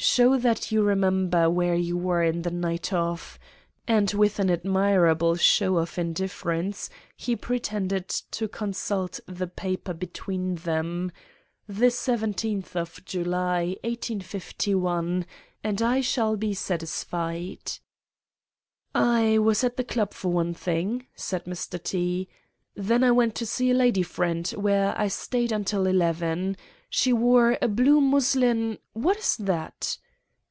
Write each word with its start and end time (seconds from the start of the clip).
Show 0.00 0.36
that 0.38 0.70
you 0.70 0.82
remember 0.84 1.50
where 1.50 1.74
you 1.74 1.96
were 1.98 2.24
on 2.24 2.42
the 2.42 2.52
night 2.52 2.92
of'—and 2.92 4.12
with 4.12 4.38
an 4.38 4.48
admirable 4.48 5.34
show 5.34 5.76
of 5.78 5.98
indifference 5.98 6.88
he 7.16 7.34
pretended 7.34 8.06
to 8.08 8.46
consult 8.46 9.18
the 9.26 9.48
paper 9.48 9.92
between 9.92 10.54
them—'the 10.54 11.90
seventeenth 11.90 12.76
of 12.76 13.04
July, 13.06 13.74
1851, 13.82 15.26
and 15.64 15.82
I 15.82 16.00
shall 16.00 16.36
be 16.36 16.54
satisfied.' 16.54 17.72
"'I 18.94 19.38
was 19.38 19.64
at 19.64 19.76
the 19.76 19.82
club 19.82 20.14
for 20.14 20.28
one 20.30 20.54
thing,' 20.54 21.06
said 21.16 21.44
Mr. 21.44 21.82
T——; 21.82 22.28
'then 22.76 23.02
I 23.02 23.10
went 23.10 23.34
to 23.34 23.46
see 23.46 23.72
a 23.72 23.74
lady 23.74 24.04
friend, 24.04 24.46
where 24.56 24.94
I 24.96 25.08
stayed 25.08 25.50
till 25.66 25.88
eleven. 25.88 26.56
She 26.90 27.12
wore 27.12 27.58
a 27.60 27.68
blue 27.68 28.00
muslin—— 28.00 28.78
What 28.94 29.18
is 29.18 29.36
that? 29.36 29.98